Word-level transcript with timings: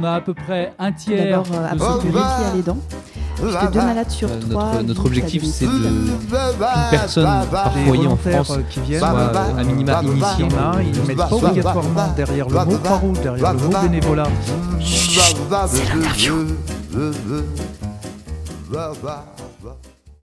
On 0.00 0.04
a 0.04 0.12
à 0.14 0.20
peu 0.22 0.32
près 0.32 0.72
un 0.78 0.92
tiers. 0.92 1.42
D'abord, 1.42 1.98
public. 1.98 2.14
qui 2.22 2.44
a 2.44 2.54
les 2.54 2.62
dents. 2.62 2.78
Parce 3.36 3.66
que 3.66 3.72
deux 3.72 3.80
malades 3.80 4.10
sur 4.10 4.28
Euh, 4.30 4.40
trois. 4.50 4.82
notre, 4.82 5.04
objectif, 5.04 5.44
c'est 5.44 5.66
de 5.66 5.70
qu'une 5.70 6.18
personne 6.90 7.28
par 7.50 7.72
foyer 7.72 8.06
en 8.06 8.16
France 8.16 8.50
euh, 8.50 8.62
qui 8.70 8.80
viennent, 8.80 9.00
soit 9.00 9.10
à 9.10 9.62
minima 9.64 10.00
Il 10.02 10.08
initiée. 10.08 10.48
ils 10.82 11.00
ne 11.02 11.06
mettent 11.06 11.16
pas 11.18 11.32
obligatoirement 11.32 12.08
derrière 12.16 12.48
le 12.48 12.64
mot 12.64 12.78
Croix-Rouge, 12.78 13.20
derrière 13.20 13.52
le 13.52 13.58
mot 13.58 13.78
bénévolat. 13.82 14.26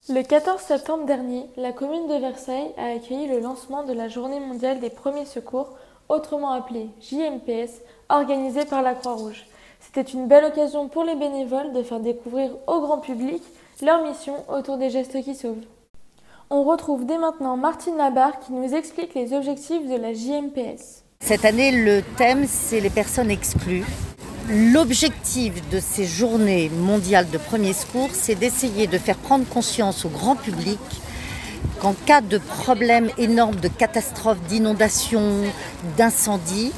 Le 0.10 0.24
14 0.24 0.62
septembre 0.62 1.06
dernier, 1.06 1.46
la 1.56 1.72
commune 1.72 2.08
de 2.08 2.20
Versailles 2.20 2.74
a 2.78 2.96
accueilli 2.96 3.28
le 3.28 3.42
lancement 3.42 3.84
de 3.84 3.94
la 3.94 4.08
Journée 4.08 4.40
mondiale 4.40 4.80
des 4.80 4.90
premiers 4.90 5.26
secours, 5.26 5.70
autrement 6.10 6.52
appelée 6.54 6.90
JMPS, 7.02 7.82
organisée 8.10 8.66
par 8.66 8.82
la 8.82 8.94
Croix-Rouge. 8.94 9.46
C'était 9.80 10.12
une 10.12 10.28
belle 10.28 10.46
occasion 10.46 10.88
pour 10.88 11.04
les 11.04 11.16
bénévoles 11.16 11.74
de 11.74 11.84
faire 11.84 12.00
découvrir 12.00 12.52
au 12.68 12.82
grand 12.82 13.00
public 13.00 13.42
leur 13.82 14.04
mission 14.04 14.36
autour 14.50 14.78
des 14.78 14.90
gestes 14.90 15.22
qui 15.24 15.36
sauvent. 15.36 15.66
On 16.50 16.64
retrouve 16.64 17.06
dès 17.06 17.18
maintenant 17.18 17.58
Martine 17.58 17.98
Labarre 17.98 18.40
qui 18.40 18.54
nous 18.54 18.74
explique 18.74 19.14
les 19.14 19.34
objectifs 19.34 19.88
de 19.88 19.96
la 19.96 20.14
JMPS. 20.14 21.04
Cette 21.20 21.46
année, 21.46 21.72
le 21.72 22.02
thème, 22.18 22.46
c'est 22.48 22.80
les 22.80 22.90
personnes 22.90 23.32
exclues. 23.32 23.86
L'objectif 24.50 25.68
de 25.70 25.80
ces 25.80 26.06
journées 26.06 26.70
mondiales 26.70 27.30
de 27.30 27.38
premier 27.38 27.74
secours, 27.74 28.10
c'est 28.14 28.36
d'essayer 28.36 28.88
de 28.88 28.98
faire 28.98 29.18
prendre 29.18 29.46
conscience 29.46 30.06
au 30.06 30.10
grand 30.10 30.36
public 30.36 30.80
qu'en 31.82 31.94
cas 32.06 32.22
de 32.22 32.38
problème 32.38 33.10
énorme, 33.18 33.56
de 33.56 33.68
catastrophe, 33.68 34.40
d'inondation, 34.48 35.44
d'incendie, 35.98 36.72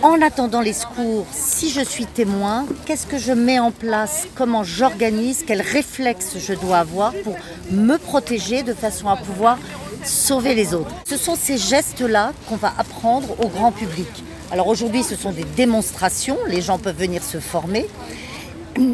en 0.00 0.20
attendant 0.22 0.60
les 0.60 0.72
secours, 0.72 1.26
si 1.32 1.70
je 1.70 1.80
suis 1.80 2.06
témoin, 2.06 2.66
qu'est-ce 2.86 3.06
que 3.06 3.18
je 3.18 3.32
mets 3.32 3.58
en 3.58 3.70
place, 3.70 4.26
comment 4.34 4.64
j'organise, 4.64 5.44
quels 5.46 5.60
réflexes 5.60 6.36
je 6.38 6.54
dois 6.54 6.78
avoir 6.78 7.12
pour 7.22 7.36
me 7.70 7.96
protéger 7.96 8.62
de 8.62 8.74
façon 8.74 9.08
à 9.08 9.16
pouvoir 9.16 9.58
sauver 10.04 10.54
les 10.54 10.74
autres? 10.74 10.94
Ce 11.06 11.16
sont 11.16 11.36
ces 11.36 11.58
gestes-là 11.58 12.32
qu'on 12.48 12.56
va 12.56 12.72
apprendre 12.78 13.38
au 13.44 13.48
grand 13.48 13.72
public. 13.72 14.08
Alors 14.50 14.68
aujourd'hui, 14.68 15.02
ce 15.02 15.16
sont 15.16 15.32
des 15.32 15.44
démonstrations, 15.44 16.38
les 16.48 16.62
gens 16.62 16.78
peuvent 16.78 16.98
venir 16.98 17.22
se 17.22 17.38
former. 17.38 17.86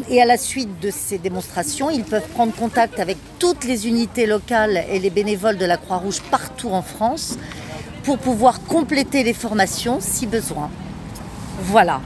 Et 0.09 0.21
à 0.21 0.25
la 0.25 0.37
suite 0.37 0.79
de 0.81 0.91
ces 0.91 1.17
démonstrations, 1.17 1.89
ils 1.89 2.03
peuvent 2.03 2.27
prendre 2.33 2.53
contact 2.53 2.99
avec 2.99 3.17
toutes 3.39 3.63
les 3.63 3.87
unités 3.87 4.25
locales 4.25 4.83
et 4.91 4.99
les 4.99 5.09
bénévoles 5.09 5.57
de 5.57 5.65
la 5.65 5.77
Croix-Rouge 5.77 6.21
partout 6.29 6.69
en 6.69 6.81
France 6.81 7.37
pour 8.03 8.17
pouvoir 8.17 8.61
compléter 8.63 9.23
les 9.23 9.33
formations 9.33 9.99
si 10.01 10.27
besoin. 10.27 10.69
Voilà. 11.61 12.01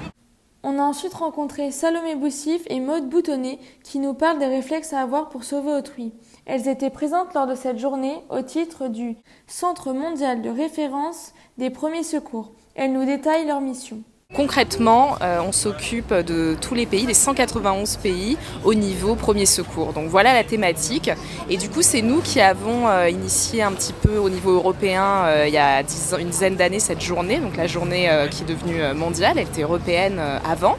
On 0.63 0.79
a 0.79 0.81
ensuite 0.81 1.13
rencontré 1.13 1.71
Salomé 1.71 2.15
Boussif 2.15 2.63
et 2.69 2.79
Maude 2.79 3.07
Boutonnet 3.07 3.59
qui 3.83 3.99
nous 3.99 4.15
parlent 4.15 4.39
des 4.39 4.47
réflexes 4.47 4.93
à 4.93 5.01
avoir 5.01 5.29
pour 5.29 5.43
sauver 5.43 5.73
autrui. 5.73 6.11
Elles 6.45 6.67
étaient 6.67 6.89
présentes 6.89 7.33
lors 7.35 7.45
de 7.45 7.53
cette 7.53 7.77
journée 7.77 8.23
au 8.29 8.41
titre 8.41 8.87
du 8.87 9.15
Centre 9.45 9.93
mondial 9.93 10.41
de 10.41 10.49
référence 10.49 11.33
des 11.57 11.69
premiers 11.69 12.03
secours. 12.03 12.51
Elles 12.75 12.93
nous 12.93 13.05
détaillent 13.05 13.45
leur 13.45 13.61
mission. 13.61 14.01
Concrètement, 14.33 15.17
euh, 15.21 15.37
on 15.47 15.51
s'occupe 15.51 16.11
de 16.11 16.57
tous 16.59 16.73
les 16.73 16.87
pays, 16.87 17.05
des 17.05 17.13
191 17.13 17.97
pays 17.97 18.35
au 18.63 18.73
niveau 18.73 19.13
premier 19.13 19.45
secours. 19.45 19.93
Donc 19.93 20.09
voilà 20.09 20.33
la 20.33 20.43
thématique. 20.43 21.11
Et 21.51 21.57
du 21.57 21.69
coup, 21.69 21.83
c'est 21.83 22.01
nous 22.01 22.19
qui 22.19 22.41
avons 22.41 22.87
euh, 22.87 23.09
initié 23.09 23.61
un 23.61 23.71
petit 23.71 23.93
peu 23.93 24.17
au 24.17 24.31
niveau 24.31 24.53
européen 24.53 25.25
euh, 25.25 25.45
il 25.47 25.53
y 25.53 25.59
a 25.59 25.83
une 26.19 26.29
dizaine 26.29 26.55
d'années 26.55 26.79
cette 26.79 27.01
journée. 27.01 27.37
Donc 27.37 27.57
la 27.57 27.67
journée 27.67 28.09
qui 28.31 28.41
est 28.41 28.47
devenue 28.47 28.81
mondiale, 28.95 29.33
elle 29.37 29.47
était 29.47 29.61
européenne 29.61 30.19
avant. 30.49 30.77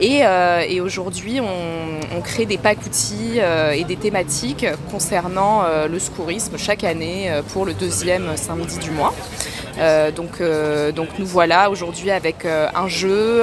Et, 0.00 0.22
aujourd'hui, 0.80 1.40
on, 1.40 2.20
crée 2.22 2.46
des 2.46 2.58
packs 2.58 2.84
outils 2.84 3.38
et 3.38 3.84
des 3.84 3.96
thématiques 3.96 4.66
concernant 4.90 5.64
le 5.88 5.98
secourisme 5.98 6.56
chaque 6.58 6.84
année 6.84 7.30
pour 7.52 7.64
le 7.64 7.74
deuxième 7.74 8.36
samedi 8.36 8.78
du 8.78 8.90
mois. 8.90 9.14
Euh, 9.78 10.10
donc, 10.10 10.40
euh, 10.40 10.92
donc 10.92 11.08
nous 11.18 11.26
voilà 11.26 11.70
aujourd'hui 11.70 12.10
avec 12.10 12.44
euh, 12.44 12.68
un 12.74 12.88
jeu, 12.88 13.42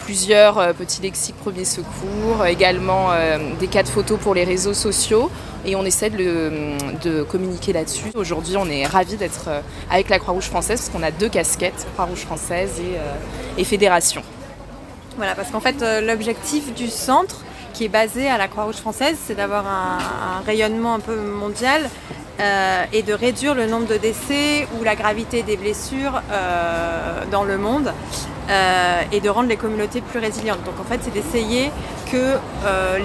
plusieurs 0.00 0.74
petits 0.74 1.02
lexiques 1.02 1.36
premiers 1.36 1.64
secours, 1.64 2.44
également 2.46 3.10
des 3.58 3.68
cas 3.68 3.82
de 3.82 3.88
photos 3.88 4.18
pour 4.18 4.34
les 4.34 4.44
réseaux 4.44 4.74
sociaux 4.74 5.30
et 5.64 5.76
on 5.76 5.84
essaie 5.84 6.10
de, 6.10 7.22
communiquer 7.22 7.72
là-dessus. 7.72 8.10
Aujourd'hui 8.14 8.56
on 8.58 8.68
est 8.68 8.86
ravis 8.86 9.16
d'être 9.16 9.48
avec 9.90 10.10
la 10.10 10.18
Croix-Rouge 10.18 10.44
française 10.44 10.80
parce 10.80 10.90
qu'on 10.90 11.02
a 11.02 11.10
deux 11.10 11.30
casquettes, 11.30 11.86
Croix-Rouge 11.94 12.20
française 12.20 12.82
et, 13.56 13.64
Fédération. 13.64 14.22
Voilà, 15.16 15.34
parce 15.34 15.50
qu'en 15.50 15.60
fait, 15.60 15.82
l'objectif 16.02 16.74
du 16.74 16.88
centre, 16.88 17.40
qui 17.72 17.86
est 17.86 17.88
basé 17.88 18.28
à 18.28 18.36
la 18.36 18.46
Croix-Rouge 18.46 18.76
française, 18.76 19.16
c'est 19.26 19.34
d'avoir 19.34 19.66
un 19.66 20.42
rayonnement 20.44 20.94
un 20.94 21.00
peu 21.00 21.16
mondial 21.16 21.88
euh, 22.40 22.84
et 22.92 23.02
de 23.02 23.12
réduire 23.12 23.54
le 23.54 23.66
nombre 23.66 23.86
de 23.86 23.96
décès 23.96 24.66
ou 24.76 24.82
la 24.82 24.96
gravité 24.96 25.44
des 25.44 25.56
blessures 25.56 26.20
euh, 26.32 27.22
dans 27.30 27.44
le 27.44 27.58
monde 27.58 27.92
euh, 28.50 29.02
et 29.12 29.20
de 29.20 29.28
rendre 29.28 29.48
les 29.48 29.56
communautés 29.56 30.00
plus 30.00 30.18
résilientes. 30.18 30.64
Donc 30.64 30.74
en 30.80 30.84
fait, 30.84 30.98
c'est 31.02 31.12
d'essayer 31.12 31.70
que 32.10 32.38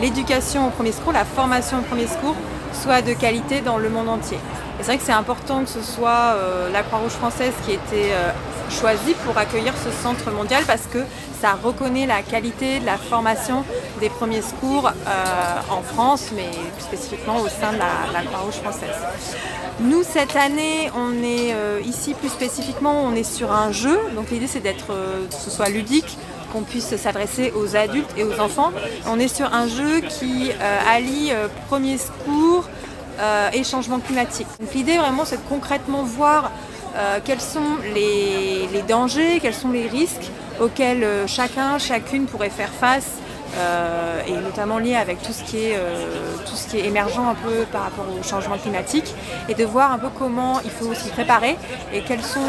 l'éducation 0.01 0.67
au 0.67 0.69
premier 0.71 0.91
secours, 0.91 1.13
la 1.13 1.25
formation 1.25 1.79
au 1.79 1.81
premier 1.81 2.07
secours, 2.07 2.35
soit 2.73 3.01
de 3.01 3.13
qualité 3.13 3.61
dans 3.61 3.77
le 3.77 3.89
monde 3.89 4.09
entier. 4.09 4.37
Et 4.37 4.83
c'est 4.83 4.85
vrai 4.85 4.97
que 4.97 5.03
c'est 5.03 5.11
important 5.11 5.63
que 5.63 5.69
ce 5.69 5.81
soit 5.81 6.35
la 6.71 6.83
Croix-Rouge 6.83 7.11
française 7.11 7.53
qui 7.65 7.73
ait 7.73 8.11
choisie 8.69 9.15
pour 9.25 9.37
accueillir 9.37 9.73
ce 9.77 9.91
centre 9.91 10.31
mondial 10.31 10.63
parce 10.65 10.87
que 10.87 10.99
ça 11.41 11.53
reconnaît 11.61 12.05
la 12.05 12.21
qualité 12.21 12.79
de 12.79 12.85
la 12.85 12.97
formation 12.97 13.63
des 13.99 14.09
premiers 14.09 14.41
secours 14.41 14.87
euh, 14.89 15.55
en 15.69 15.81
France, 15.81 16.29
mais 16.35 16.49
spécifiquement 16.79 17.37
au 17.37 17.47
sein 17.47 17.73
de 17.73 17.77
la, 17.77 18.11
la 18.13 18.25
Croix-Rouge 18.25 18.55
française. 18.55 18.95
Nous, 19.81 20.03
cette 20.03 20.35
année, 20.35 20.91
on 20.93 21.23
est 21.23 21.53
euh, 21.53 21.79
ici 21.85 22.13
plus 22.13 22.27
spécifiquement, 22.27 23.01
on 23.01 23.15
est 23.15 23.23
sur 23.23 23.53
un 23.53 23.71
jeu. 23.71 23.97
Donc 24.13 24.29
l'idée, 24.29 24.47
c'est 24.47 24.59
d'être, 24.59 24.91
euh, 24.91 25.25
que 25.25 25.33
ce 25.33 25.49
soit 25.49 25.69
ludique, 25.69 26.17
qu'on 26.51 26.63
puisse 26.63 26.93
s'adresser 26.97 27.53
aux 27.55 27.77
adultes 27.77 28.09
et 28.17 28.25
aux 28.25 28.41
enfants. 28.41 28.73
On 29.07 29.17
est 29.19 29.33
sur 29.33 29.53
un 29.53 29.67
jeu 29.67 30.01
qui 30.01 30.51
allie 30.89 31.31
euh, 31.31 31.47
premier 31.67 31.97
secours 31.97 32.65
et 33.53 33.65
changement 33.65 33.99
climatique. 33.99 34.47
Donc 34.61 34.73
l'idée, 34.73 34.97
vraiment, 34.97 35.25
c'est 35.25 35.35
de 35.35 35.49
concrètement 35.49 36.03
voir 36.03 36.51
euh, 36.95 37.19
quels 37.23 37.41
sont 37.41 37.77
les, 37.93 38.67
dangers, 38.87 39.39
quels 39.41 39.53
sont 39.53 39.71
les 39.71 39.87
risques 39.87 40.31
auxquels 40.59 41.03
euh, 41.03 41.27
chacun, 41.27 41.77
chacune 41.77 42.25
pourrait 42.25 42.49
faire 42.49 42.69
face 42.69 43.17
euh, 43.57 44.21
et 44.27 44.31
notamment 44.31 44.77
lié 44.79 44.95
avec 44.95 45.21
tout 45.21 45.31
ce 45.31 45.43
qui 45.43 45.57
est 45.57 45.77
tout 46.45 46.55
ce 46.55 46.67
qui 46.67 46.77
est 46.77 46.85
émergent 46.85 47.19
un 47.19 47.33
peu 47.35 47.65
par 47.71 47.83
rapport 47.83 48.05
au 48.07 48.23
changement 48.23 48.57
climatique 48.57 49.13
et 49.47 49.55
de 49.55 49.65
voir 49.65 49.91
un 49.91 49.97
peu 49.97 50.09
comment 50.17 50.59
il 50.63 50.69
faut 50.69 50.93
s'y 50.93 51.09
préparer 51.09 51.57
et 51.91 52.01
quels 52.01 52.21
sont 52.21 52.39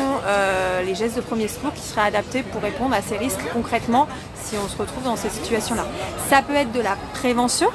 les 0.84 0.94
gestes 0.94 1.16
de 1.16 1.22
premier 1.22 1.48
secours 1.48 1.72
qui 1.72 1.80
seraient 1.80 2.02
adaptés 2.02 2.42
pour 2.42 2.60
répondre 2.60 2.94
à 2.94 3.00
ces 3.00 3.16
risques 3.16 3.40
concrètement 3.54 4.08
si 4.34 4.56
on 4.62 4.68
se 4.68 4.76
retrouve 4.76 5.04
dans 5.04 5.16
ces 5.16 5.30
situations-là. 5.30 5.86
Ça 6.28 6.42
peut 6.42 6.54
être 6.54 6.72
de 6.72 6.80
la 6.80 6.96
prévention. 7.14 7.68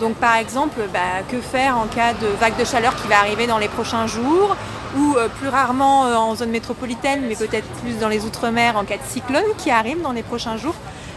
Donc 0.00 0.14
par 0.14 0.36
exemple, 0.36 0.80
bah, 0.94 1.22
que 1.30 1.40
faire 1.42 1.76
en 1.76 1.86
cas 1.86 2.14
de 2.14 2.26
vague 2.40 2.58
de 2.58 2.64
chaleur 2.64 2.96
qui 2.96 3.06
va 3.06 3.18
arriver 3.18 3.46
dans 3.46 3.58
les 3.58 3.68
prochains 3.68 4.06
jours 4.06 4.56
ou 4.96 5.16
euh, 5.16 5.28
plus 5.28 5.48
rarement 5.48 6.06
euh, 6.06 6.14
en 6.14 6.34
zone 6.34 6.50
métropolitaine, 6.50 7.22
mais 7.28 7.34
peut-être 7.34 7.66
plus 7.82 7.98
dans 7.98 8.08
les 8.08 8.24
Outre-mer 8.24 8.76
en 8.76 8.84
cas 8.84 8.96
de 8.96 9.02
cyclone 9.08 9.44
qui 9.58 9.70
arrive 9.70 10.00
dans 10.02 10.12
les 10.12 10.22
prochains 10.22 10.56
jours 10.56 10.74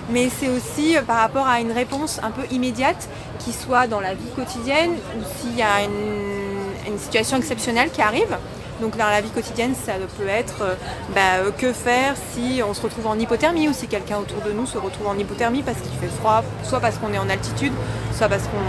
mais 0.10 0.30
c'est 0.30 0.50
aussi 0.50 0.96
euh, 0.96 1.02
par 1.02 1.18
rapport 1.18 1.48
à 1.48 1.60
une 1.60 1.72
réponse 1.72 2.20
un 2.22 2.30
peu 2.30 2.44
immédiate 2.52 3.10
qui 3.40 3.52
soit 3.52 3.88
dans 3.88 4.00
la 4.00 4.14
vie 4.14 4.30
quotidienne 4.36 4.92
ou 4.92 5.24
s'il 5.40 5.56
y 5.58 5.64
a 5.64 5.84
une, 5.84 6.94
une 6.94 7.00
situation 7.00 7.38
exceptionnelle 7.38 7.90
qui 7.90 8.04
arrive. 8.04 8.38
Donc 8.82 8.98
dans 8.98 9.08
la 9.08 9.22
vie 9.22 9.30
quotidienne, 9.30 9.74
ça 9.74 9.94
peut 10.18 10.28
être 10.28 10.78
bah, 11.16 11.50
que 11.58 11.72
faire 11.72 12.14
si 12.34 12.62
on 12.68 12.74
se 12.74 12.82
retrouve 12.82 13.08
en 13.08 13.18
hypothermie 13.18 13.70
ou 13.70 13.74
si 13.74 13.88
quelqu'un 13.88 14.18
autour 14.18 14.42
de 14.42 14.52
nous 14.52 14.66
se 14.66 14.78
retrouve 14.78 15.08
en 15.08 15.18
hypothermie 15.18 15.64
parce 15.64 15.80
qu'il 15.80 15.98
fait 15.98 16.14
froid, 16.20 16.44
soit 16.62 16.82
parce 16.82 16.98
qu'on 16.98 17.14
est 17.14 17.18
en 17.18 17.30
altitude, 17.30 17.74
soit 18.14 18.28
parce 18.28 18.44
qu'on 18.44 18.60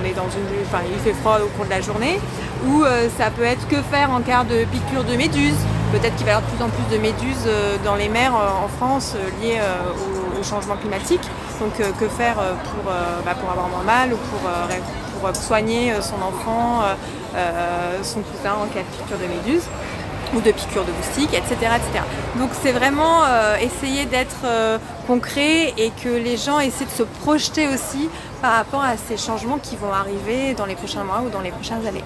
on 0.00 0.04
est 0.04 0.14
dans 0.14 0.24
une, 0.24 0.64
enfin, 0.66 0.82
il 0.90 0.98
fait 1.00 1.12
froid 1.12 1.38
au 1.42 1.48
cours 1.48 1.64
de 1.64 1.70
la 1.70 1.80
journée. 1.80 2.18
Ou 2.66 2.84
euh, 2.84 3.08
ça 3.16 3.30
peut 3.30 3.44
être 3.44 3.66
que 3.68 3.76
faire 3.82 4.10
en 4.10 4.20
cas 4.20 4.44
de 4.44 4.64
piqûre 4.64 5.04
de 5.04 5.16
méduse. 5.16 5.56
Peut-être 5.92 6.14
qu'il 6.16 6.26
va 6.26 6.32
y 6.32 6.34
avoir 6.34 6.50
de 6.50 6.56
plus 6.56 6.64
en 6.64 6.68
plus 6.68 6.96
de 6.96 7.00
méduses 7.00 7.46
euh, 7.46 7.76
dans 7.84 7.96
les 7.96 8.08
mers 8.08 8.34
euh, 8.34 8.64
en 8.64 8.68
France 8.68 9.16
liées 9.42 9.60
au, 9.60 10.40
au 10.40 10.42
changement 10.42 10.76
climatique. 10.76 11.22
Donc 11.60 11.74
que 11.76 12.08
faire 12.08 12.36
pour, 12.36 12.90
bah, 13.24 13.34
pour 13.38 13.50
avoir 13.50 13.68
moins 13.68 13.82
mal 13.82 14.14
ou 14.14 14.16
pour, 14.16 14.50
pour 15.20 15.36
soigner 15.36 15.92
son 16.00 16.14
enfant, 16.22 16.80
son 18.02 18.20
cousin 18.20 18.54
en 18.54 18.66
cas 18.72 18.80
de 18.80 18.96
piqûre 18.96 19.18
de 19.18 19.26
méduse 19.26 19.64
ou 20.34 20.40
de 20.40 20.52
piqûre 20.52 20.84
de 20.84 20.92
moustique, 20.92 21.34
etc. 21.34 21.54
etc. 21.76 22.04
Donc 22.38 22.50
c'est 22.62 22.72
vraiment 22.72 23.24
euh, 23.24 23.56
essayer 23.56 24.06
d'être 24.06 24.44
euh, 24.44 24.78
concret 25.06 25.74
et 25.76 25.90
que 26.02 26.08
les 26.08 26.36
gens 26.36 26.60
essaient 26.60 26.84
de 26.84 26.90
se 26.90 27.02
projeter 27.02 27.68
aussi 27.68 28.08
par 28.40 28.52
rapport 28.52 28.82
à 28.82 28.96
ces 28.96 29.16
changements 29.16 29.58
qui 29.58 29.76
vont 29.76 29.92
arriver 29.92 30.54
dans 30.54 30.66
les 30.66 30.76
prochains 30.76 31.04
mois 31.04 31.22
ou 31.24 31.30
dans 31.30 31.40
les 31.40 31.50
prochaines 31.50 31.86
années. 31.86 32.04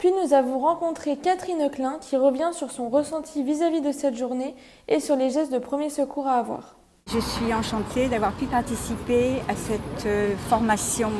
Puis 0.00 0.12
nous 0.12 0.32
avons 0.32 0.58
rencontré 0.58 1.18
Catherine 1.18 1.68
Klein 1.70 1.98
qui 2.00 2.16
revient 2.16 2.52
sur 2.52 2.70
son 2.70 2.88
ressenti 2.88 3.42
vis-à-vis 3.42 3.82
de 3.82 3.92
cette 3.92 4.16
journée 4.16 4.54
et 4.88 4.98
sur 4.98 5.14
les 5.14 5.28
gestes 5.28 5.52
de 5.52 5.58
premier 5.58 5.90
secours 5.90 6.26
à 6.26 6.38
avoir. 6.38 6.76
Je 7.12 7.18
suis 7.18 7.52
enchantée 7.52 8.08
d'avoir 8.08 8.32
pu 8.32 8.46
participer 8.46 9.42
à 9.46 9.54
cette 9.54 10.06
euh, 10.06 10.34
formation 10.48 11.10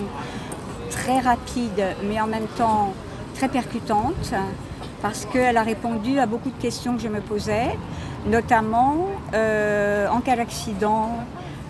très 0.88 1.18
rapide 1.18 1.84
mais 2.08 2.18
en 2.22 2.26
même 2.26 2.46
temps 2.56 2.94
très 3.34 3.48
percutante 3.48 4.32
parce 5.02 5.26
qu'elle 5.26 5.58
a 5.58 5.62
répondu 5.62 6.18
à 6.18 6.24
beaucoup 6.24 6.48
de 6.48 6.62
questions 6.62 6.96
que 6.96 7.02
je 7.02 7.08
me 7.08 7.20
posais, 7.20 7.76
notamment 8.24 9.08
euh, 9.34 10.08
en 10.08 10.22
cas 10.22 10.36
d'accident, 10.36 11.10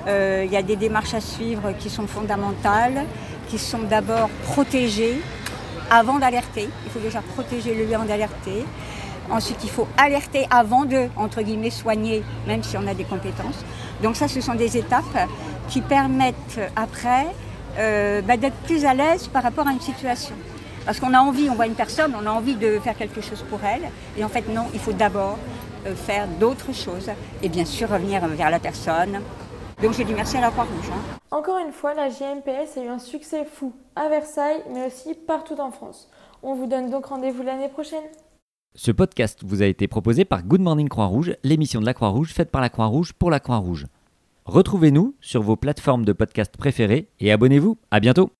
euh, 0.06 0.44
il 0.46 0.52
y 0.52 0.56
a 0.56 0.62
des 0.62 0.76
démarches 0.76 1.14
à 1.14 1.20
suivre 1.20 1.72
qui 1.76 1.90
sont 1.90 2.06
fondamentales, 2.06 3.04
qui 3.48 3.58
sont 3.58 3.80
d'abord 3.82 4.28
protégées 4.44 5.20
avant 5.90 6.18
d'alerter. 6.18 6.68
Il 6.86 6.90
faut 6.90 7.00
déjà 7.00 7.20
protéger 7.20 7.74
le 7.74 7.84
lieu 7.84 7.94
avant 7.94 8.04
d'alerter. 8.04 8.64
Ensuite, 9.30 9.58
il 9.62 9.70
faut 9.70 9.86
alerter 9.96 10.46
avant 10.50 10.84
de, 10.84 11.08
entre 11.16 11.42
guillemets, 11.42 11.70
soigner, 11.70 12.24
même 12.46 12.62
si 12.62 12.76
on 12.76 12.86
a 12.86 12.94
des 12.94 13.04
compétences. 13.04 13.64
Donc 14.02 14.16
ça, 14.16 14.26
ce 14.28 14.40
sont 14.40 14.54
des 14.54 14.76
étapes 14.76 15.28
qui 15.68 15.82
permettent 15.82 16.60
après 16.74 17.26
euh, 17.78 18.22
bah, 18.22 18.36
d'être 18.36 18.56
plus 18.64 18.84
à 18.84 18.94
l'aise 18.94 19.28
par 19.28 19.42
rapport 19.42 19.68
à 19.68 19.72
une 19.72 19.80
situation. 19.80 20.34
Parce 20.84 20.98
qu'on 20.98 21.14
a 21.14 21.20
envie, 21.20 21.48
on 21.50 21.54
voit 21.54 21.66
une 21.66 21.74
personne, 21.74 22.14
on 22.20 22.26
a 22.26 22.30
envie 22.30 22.54
de 22.54 22.78
faire 22.80 22.96
quelque 22.96 23.20
chose 23.20 23.44
pour 23.48 23.60
elle. 23.64 23.82
Et 24.16 24.24
en 24.24 24.28
fait, 24.28 24.48
non, 24.52 24.66
il 24.74 24.80
faut 24.80 24.92
d'abord 24.92 25.38
euh, 25.86 25.94
faire 25.94 26.26
d'autres 26.26 26.72
choses. 26.74 27.10
Et 27.42 27.48
bien 27.48 27.64
sûr, 27.64 27.88
revenir 27.88 28.26
vers 28.26 28.50
la 28.50 28.58
personne. 28.58 29.20
Donc 29.82 29.94
j'ai 29.94 30.04
dit 30.04 30.12
merci 30.14 30.36
à 30.36 30.42
la 30.42 30.50
Croix-Rouge. 30.50 30.90
hein. 30.92 31.18
Encore 31.30 31.58
une 31.58 31.72
fois, 31.72 31.94
la 31.94 32.10
JMPS 32.10 32.76
a 32.76 32.84
eu 32.84 32.88
un 32.88 32.98
succès 32.98 33.44
fou 33.44 33.72
à 33.96 34.08
Versailles, 34.08 34.62
mais 34.72 34.86
aussi 34.86 35.14
partout 35.14 35.58
en 35.58 35.70
France. 35.70 36.10
On 36.42 36.54
vous 36.54 36.66
donne 36.66 36.90
donc 36.90 37.06
rendez-vous 37.06 37.42
l'année 37.42 37.68
prochaine. 37.68 38.04
Ce 38.74 38.90
podcast 38.90 39.40
vous 39.42 39.62
a 39.62 39.66
été 39.66 39.88
proposé 39.88 40.24
par 40.24 40.42
Good 40.42 40.60
Morning 40.60 40.88
Croix-Rouge, 40.88 41.34
l'émission 41.44 41.80
de 41.80 41.86
la 41.86 41.94
Croix-Rouge 41.94 42.32
faite 42.32 42.50
par 42.50 42.60
la 42.60 42.68
Croix-Rouge 42.68 43.14
pour 43.14 43.30
la 43.30 43.40
Croix-Rouge. 43.40 43.86
Retrouvez-nous 44.44 45.14
sur 45.20 45.42
vos 45.42 45.56
plateformes 45.56 46.04
de 46.04 46.12
podcast 46.12 46.56
préférées 46.56 47.08
et 47.20 47.32
abonnez-vous. 47.32 47.78
À 47.90 48.00
bientôt. 48.00 48.30